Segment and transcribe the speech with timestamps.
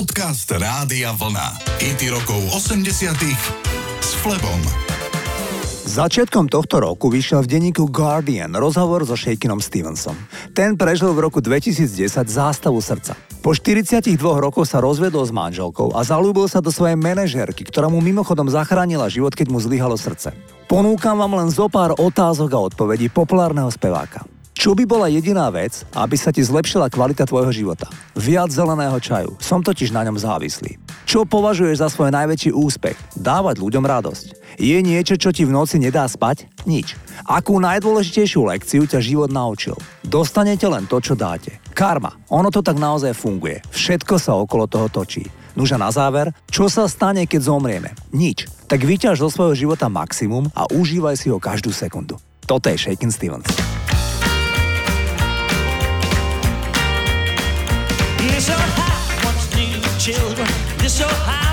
[0.00, 1.60] Podcast Rádia Vlna.
[1.76, 3.20] IT rokov 80
[4.00, 4.56] s Flebom.
[5.84, 10.16] Začiatkom tohto roku vyšiel v denníku Guardian rozhovor so Shakinom Stevensom.
[10.56, 13.12] Ten prežil v roku 2010 zástavu srdca.
[13.44, 18.00] Po 42 rokoch sa rozvedol s manželkou a zalúbil sa do svojej manažérky, ktorá mu
[18.00, 20.32] mimochodom zachránila život, keď mu zlyhalo srdce.
[20.64, 24.24] Ponúkam vám len zo pár otázok a odpovedí populárneho speváka.
[24.50, 27.88] Čo by bola jediná vec, aby sa ti zlepšila kvalita tvojho života?
[28.12, 29.40] Viac zeleného čaju.
[29.40, 30.76] Som totiž na ňom závislý.
[31.08, 32.98] Čo považuješ za svoj najväčší úspech?
[33.16, 34.58] Dávať ľuďom radosť.
[34.60, 36.44] Je niečo, čo ti v noci nedá spať?
[36.68, 36.92] Nič.
[37.24, 39.78] Akú najdôležitejšiu lekciu ťa život naučil?
[40.04, 41.56] Dostanete len to, čo dáte.
[41.72, 42.12] Karma.
[42.28, 43.64] Ono to tak naozaj funguje.
[43.72, 45.24] Všetko sa okolo toho točí.
[45.56, 47.90] Nuž na záver, čo sa stane, keď zomrieme?
[48.12, 48.46] Nič.
[48.68, 52.20] Tak vyťaž zo svojho života maximum a užívaj si ho každú sekundu.
[52.44, 53.79] Toto je Shakin' Stevens.
[58.30, 60.48] This old high, once knew children.
[60.78, 61.49] This old high.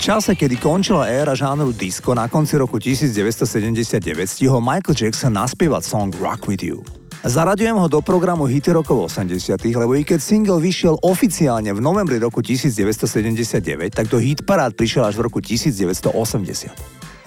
[0.00, 6.08] Čase, kedy končila éra žánru disco na konci roku 1979, stihol Michael Jackson naspievať song
[6.16, 6.80] Rock With You.
[7.20, 12.16] Zaraďujem ho do programu Hity rokov 80 lebo i keď single vyšiel oficiálne v novembri
[12.16, 16.72] roku 1979, tak do hit parád prišiel až v roku 1980.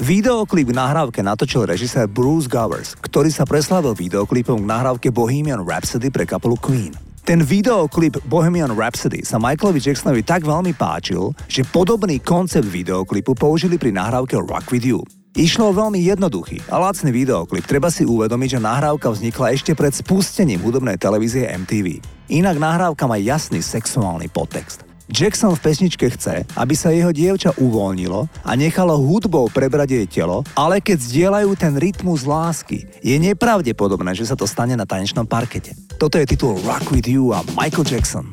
[0.01, 6.09] Videoklip k nahrávke natočil režisér Bruce Gowers, ktorý sa preslávil videoklipom k nahrávke Bohemian Rhapsody
[6.09, 7.12] pre kapelu Queen.
[7.23, 13.79] Ten videoklip Bohemian Rhapsody sa Michaelovi Jacksonovi tak veľmi páčil, že podobný koncept videoklipu použili
[13.79, 14.99] pri nahrávke Rock With You.
[15.31, 17.63] Išlo o veľmi jednoduchý a lacný videoklip.
[17.63, 22.03] Treba si uvedomiť, že nahrávka vznikla ešte pred spustením hudobnej televízie MTV.
[22.27, 24.92] Inak nahrávka má jasný sexuálny podtext.
[25.11, 30.47] Jackson v pesničke chce, aby sa jeho dievča uvoľnilo a nechalo hudbou prebrať jej telo,
[30.55, 35.75] ale keď zdieľajú ten rytmus lásky, je nepravdepodobné, že sa to stane na tanečnom parkete.
[35.99, 38.31] Toto je titul Rock With You a Michael Jackson.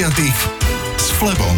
[0.00, 1.56] S Flebom.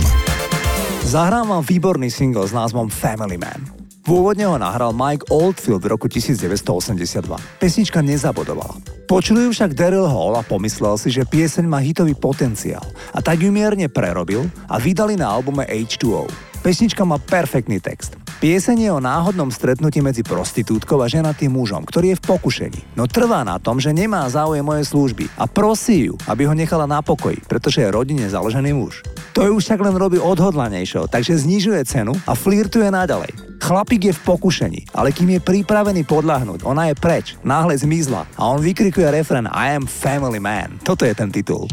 [1.07, 3.63] Zahrám vám výborný single s názvom Family Man.
[4.03, 7.23] Pôvodne ho nahral Mike Oldfield v roku 1982.
[7.63, 8.83] Pesnička nezabodovala.
[9.07, 12.83] Počuli ju však Daryl Hall a pomyslel si, že pieseň má hitový potenciál
[13.15, 16.52] a tak ju mierne prerobil a vydali na albume H2O.
[16.63, 18.15] Pesnička má perfektný text.
[18.39, 22.81] Pieseň je o náhodnom stretnutí medzi prostitútkou a ženatým mužom, ktorý je v pokušení.
[22.95, 26.87] No trvá na tom, že nemá záujem moje služby a prosí ju, aby ho nechala
[26.87, 29.03] na pokoji, pretože je rodine založený muž.
[29.35, 33.59] To ju však len robí odhodlanejšou, takže znižuje cenu a flirtuje naďalej.
[33.59, 38.43] Chlapík je v pokušení, ale kým je pripravený podľahnúť, ona je preč, náhle zmizla a
[38.47, 40.79] on vykrikuje refren I am family man.
[40.87, 41.67] Toto je ten titul.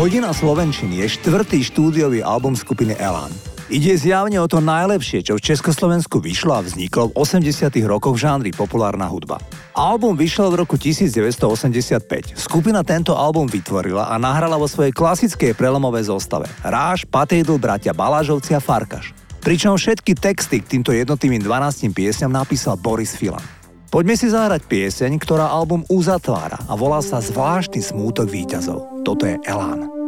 [0.00, 3.28] Hodina Slovenčiny je štvrtý štúdiový album skupiny Elan.
[3.68, 8.24] Ide zjavne o to najlepšie, čo v Československu vyšlo a vzniklo v 80 rokoch v
[8.24, 9.36] žánri populárna hudba.
[9.76, 12.32] Album vyšiel v roku 1985.
[12.32, 16.48] Skupina tento album vytvorila a nahrala vo svojej klasickej prelomovej zostave.
[16.64, 19.12] Ráš, Patejdl, bratia Balážovci a Farkaš.
[19.44, 23.59] Pričom všetky texty k týmto jednotými 12 piesňam napísal Boris Filan.
[23.90, 29.02] Poďme si zahrať pieseň, ktorá album uzatvára a volá sa Zvláštny smútok výťazov.
[29.02, 29.99] Toto je Elán.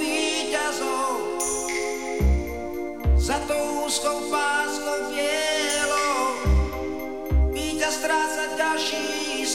[0.00, 1.16] výťazov
[3.20, 6.20] za tou úzkou páskou bielou.
[7.52, 9.54] Víťaz stráca ďalší z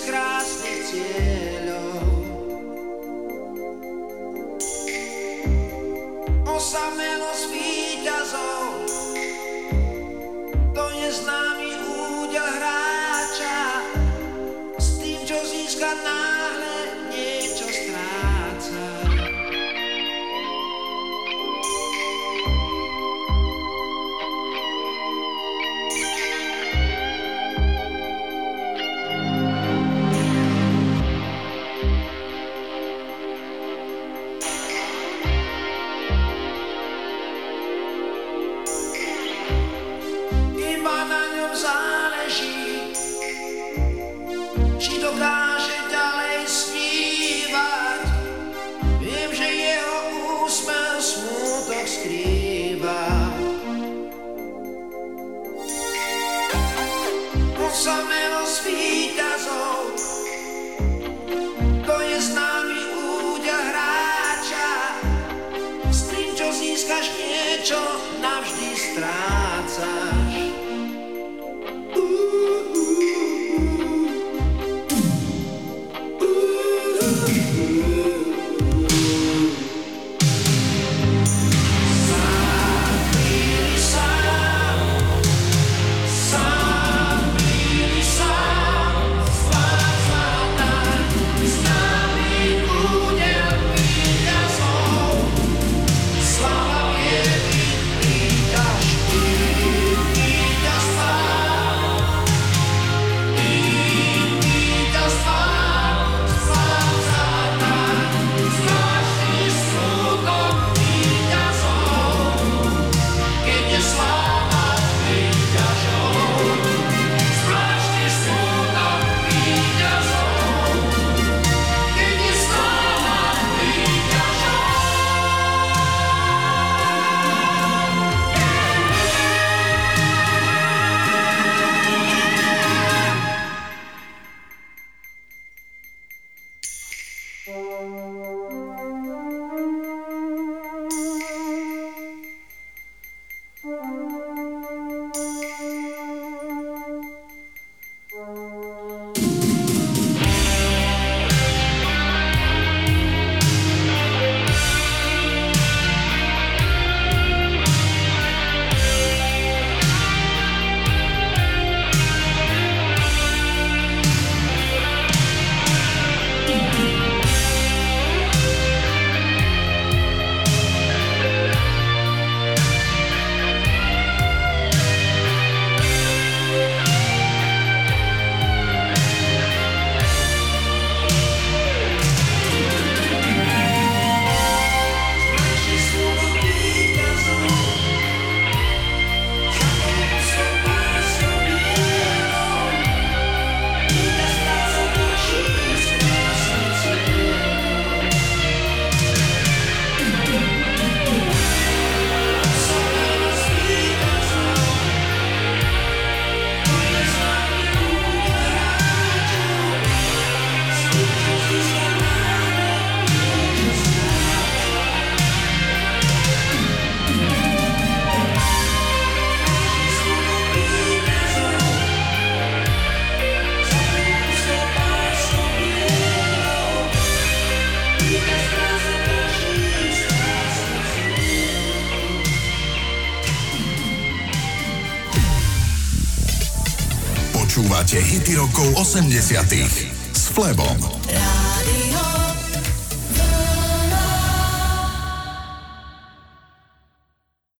[238.40, 240.99] rokov 80 s Flebom.